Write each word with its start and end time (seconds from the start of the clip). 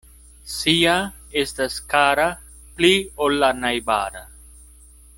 Sia 0.53 0.93
estas 1.41 1.75
kara 1.93 2.25
pli 2.81 2.93
ol 3.27 3.39
la 3.45 3.51
najbara. 3.63 4.29